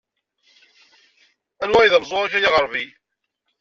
[1.63, 2.85] Anwa ay d ameẓẓuɣ-ik a yaɣerbi?